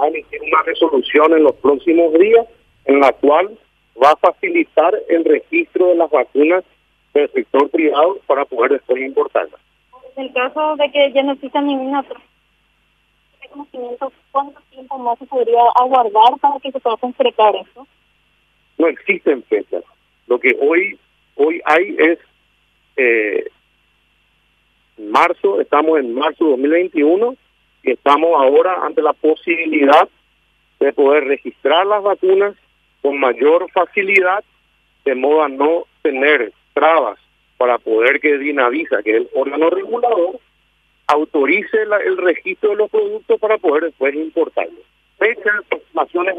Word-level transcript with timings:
va 0.00 0.06
a 0.06 0.08
emitir 0.08 0.40
una 0.42 0.62
resolución 0.62 1.32
en 1.32 1.44
los 1.44 1.54
próximos 1.56 2.12
días 2.14 2.46
en 2.86 3.00
la 3.00 3.12
cual 3.12 3.58
va 4.02 4.12
a 4.12 4.16
facilitar 4.16 4.94
el 5.08 5.24
registro 5.24 5.88
de 5.88 5.94
las 5.96 6.10
vacunas 6.10 6.64
del 7.12 7.30
sector 7.32 7.68
privado 7.70 8.18
para 8.26 8.44
poder 8.44 8.72
después 8.72 9.02
importarlas. 9.02 9.60
En 10.16 10.24
el 10.24 10.32
caso 10.32 10.76
de 10.76 10.90
que 10.90 11.12
ya 11.12 11.22
no 11.22 11.32
exista 11.32 11.60
ninguna 11.60 12.04
conocimiento, 13.50 14.12
¿cuánto 14.30 14.60
tiempo 14.70 14.98
más 14.98 15.18
se 15.18 15.26
podría 15.26 15.60
aguardar 15.74 16.38
para 16.40 16.60
que 16.60 16.70
se 16.70 16.80
pueda 16.80 16.96
concretar 16.96 17.54
eso? 17.56 17.86
No 18.78 18.86
existen 18.86 19.42
fechas. 19.44 19.82
Lo 20.28 20.38
que 20.38 20.56
hoy 20.60 20.98
hoy 21.34 21.60
hay 21.64 21.96
es 21.98 22.18
eh, 22.96 23.50
marzo, 24.98 25.60
estamos 25.60 25.98
en 25.98 26.14
marzo 26.14 26.44
de 26.44 26.50
2021 26.50 27.34
estamos 27.82 28.30
ahora 28.34 28.84
ante 28.84 29.02
la 29.02 29.12
posibilidad 29.12 30.08
de 30.78 30.92
poder 30.92 31.24
registrar 31.24 31.86
las 31.86 32.02
vacunas 32.02 32.54
con 33.02 33.18
mayor 33.18 33.70
facilidad, 33.70 34.44
de 35.04 35.14
modo 35.14 35.42
a 35.42 35.48
no 35.48 35.84
tener 36.02 36.52
trabas 36.74 37.18
para 37.56 37.78
poder 37.78 38.20
que 38.20 38.38
Dinavisa, 38.38 39.02
que 39.02 39.10
es 39.10 39.16
el 39.16 39.28
órgano 39.34 39.70
regulador, 39.70 40.38
autorice 41.06 41.76
el 41.82 42.16
registro 42.16 42.70
de 42.70 42.76
los 42.76 42.90
productos 42.90 43.38
para 43.40 43.58
poder 43.58 43.84
después 43.84 44.14
importarlos. 44.14 44.80
Fechas, 45.18 45.54
aproximaciones. 45.66 46.36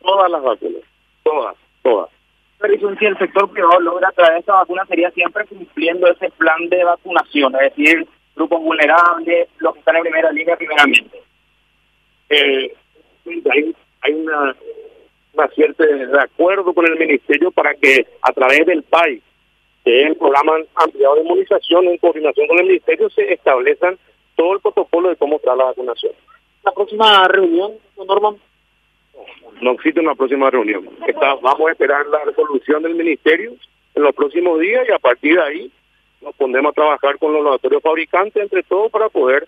Todas 0.00 0.30
las 0.30 0.42
vacunas, 0.42 0.82
todas, 1.22 1.56
todas. 1.82 2.10
Pero 2.58 2.96
si 2.98 3.04
el 3.06 3.18
sector 3.18 3.50
privado 3.50 3.80
logra 3.80 4.12
traer 4.12 4.38
esta 4.38 4.54
vacuna 4.54 4.86
sería 4.86 5.10
siempre 5.10 5.44
cumpliendo 5.46 6.06
ese 6.06 6.30
plan 6.30 6.68
de 6.68 6.84
vacunación, 6.84 7.54
es 7.56 7.74
decir, 7.74 8.06
grupos 8.34 8.62
vulnerables, 8.62 9.48
los 9.58 9.72
que 9.74 9.78
están 9.80 9.96
en 9.96 10.02
primera 10.02 10.30
línea 10.32 10.56
primeramente. 10.56 11.22
Eh, 12.28 12.74
hay, 13.26 13.74
hay 14.02 14.12
una, 14.12 14.56
una 15.34 15.48
cierta 15.48 15.84
de 15.84 16.20
acuerdo 16.20 16.72
con 16.72 16.86
el 16.86 16.98
ministerio 16.98 17.50
para 17.50 17.74
que 17.74 18.06
a 18.22 18.32
través 18.32 18.66
del 18.66 18.82
PAI, 18.82 19.22
que 19.84 20.02
es 20.02 20.06
el 20.08 20.16
programa 20.16 20.56
ampliado 20.74 21.16
de 21.16 21.22
inmunización, 21.22 21.86
en 21.86 21.98
coordinación 21.98 22.46
con 22.48 22.58
el 22.58 22.66
ministerio, 22.66 23.10
se 23.10 23.32
establezcan 23.32 23.98
todo 24.36 24.54
el 24.54 24.60
protocolo 24.60 25.10
de 25.10 25.16
cómo 25.16 25.38
traer 25.38 25.58
la 25.58 25.64
vacunación. 25.64 26.12
La 26.64 26.72
próxima 26.72 27.28
reunión, 27.28 27.72
Norman. 27.96 28.36
No 29.60 29.72
existe 29.72 30.00
una 30.00 30.14
próxima 30.14 30.50
reunión. 30.50 30.88
Está, 31.06 31.34
vamos 31.36 31.68
a 31.68 31.72
esperar 31.72 32.06
la 32.06 32.24
resolución 32.24 32.82
del 32.82 32.94
ministerio 32.94 33.52
en 33.94 34.02
los 34.02 34.14
próximos 34.14 34.58
días 34.58 34.86
y 34.88 34.92
a 34.92 34.98
partir 34.98 35.36
de 35.36 35.42
ahí 35.42 35.72
nos 36.24 36.34
pondremos 36.34 36.70
a 36.70 36.74
trabajar 36.74 37.18
con 37.18 37.32
los 37.32 37.44
laboratorios 37.44 37.82
fabricantes, 37.82 38.42
entre 38.42 38.62
todos, 38.62 38.90
para 38.90 39.08
poder 39.08 39.46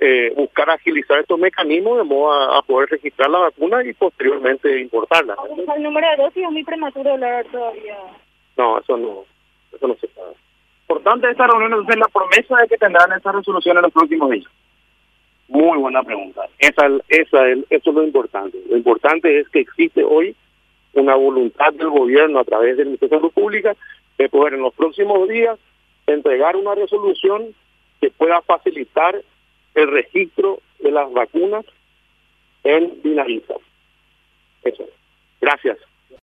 eh, 0.00 0.32
buscar 0.36 0.70
agilizar 0.70 1.18
estos 1.18 1.38
mecanismos 1.38 1.98
de 1.98 2.04
modo 2.04 2.32
a, 2.32 2.62
poder 2.62 2.88
registrar 2.90 3.30
la 3.30 3.38
vacuna 3.38 3.82
y 3.84 3.92
posteriormente 3.94 4.80
importarla. 4.80 5.36
¿El 5.76 5.82
número 5.82 6.06
de 6.10 6.22
dosis 6.22 6.44
es 6.44 6.50
muy 6.50 6.64
prematuro 6.64 7.12
hablar 7.12 7.44
todavía? 7.46 7.96
No, 8.56 8.78
eso 8.78 8.96
no, 8.96 9.24
eso 9.72 9.88
no 9.88 9.94
se 9.96 10.08
sabe. 10.08 10.34
Importante 10.82 11.30
esta 11.30 11.46
reunión 11.46 11.84
es 11.88 11.96
la 11.96 12.08
promesa 12.08 12.56
de 12.58 12.68
que 12.68 12.78
tendrán 12.78 13.12
esta 13.12 13.32
resolución 13.32 13.76
en 13.76 13.82
los 13.82 13.92
próximos 13.92 14.30
días. 14.30 14.46
Muy 15.48 15.78
buena 15.78 16.02
pregunta. 16.02 16.42
Esa, 16.58 16.86
esa, 17.08 17.48
eso 17.48 17.66
es 17.70 17.94
lo 17.94 18.04
importante. 18.04 18.58
Lo 18.68 18.76
importante 18.76 19.40
es 19.40 19.48
que 19.48 19.60
existe 19.60 20.04
hoy 20.04 20.36
una 20.92 21.14
voluntad 21.14 21.72
del 21.72 21.88
gobierno 21.88 22.40
a 22.40 22.44
través 22.44 22.76
del 22.76 22.86
Ministerio 22.86 23.16
de 23.16 23.20
Salud 23.20 23.32
Pública 23.32 23.74
de 24.18 24.28
poder 24.28 24.54
en 24.54 24.60
los 24.60 24.74
próximos 24.74 25.28
días 25.28 25.58
entregar 26.18 26.56
una 26.56 26.74
resolución 26.74 27.54
que 28.00 28.10
pueda 28.10 28.40
facilitar 28.42 29.22
el 29.74 29.90
registro 29.90 30.60
de 30.80 30.90
las 30.90 31.10
vacunas 31.12 31.64
en 32.64 33.02
Dinavisa. 33.02 33.54
Eso. 34.62 34.84
Gracias. 35.40 35.78